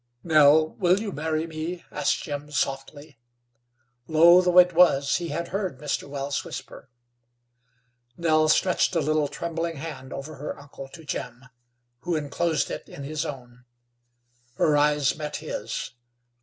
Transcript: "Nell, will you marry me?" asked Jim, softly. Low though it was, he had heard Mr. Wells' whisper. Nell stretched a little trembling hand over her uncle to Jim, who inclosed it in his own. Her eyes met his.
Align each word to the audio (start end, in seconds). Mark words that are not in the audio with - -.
"Nell, 0.23 0.67
will 0.69 0.99
you 0.99 1.11
marry 1.11 1.45
me?" 1.45 1.85
asked 1.91 2.23
Jim, 2.23 2.49
softly. 2.49 3.19
Low 4.07 4.41
though 4.41 4.57
it 4.57 4.73
was, 4.73 5.17
he 5.17 5.27
had 5.27 5.49
heard 5.49 5.77
Mr. 5.77 6.09
Wells' 6.09 6.43
whisper. 6.43 6.89
Nell 8.17 8.49
stretched 8.49 8.95
a 8.95 8.99
little 8.99 9.27
trembling 9.27 9.75
hand 9.75 10.11
over 10.11 10.37
her 10.37 10.57
uncle 10.57 10.87
to 10.87 11.05
Jim, 11.05 11.43
who 11.99 12.15
inclosed 12.15 12.71
it 12.71 12.89
in 12.89 13.03
his 13.03 13.27
own. 13.27 13.65
Her 14.55 14.75
eyes 14.75 15.15
met 15.15 15.35
his. 15.35 15.91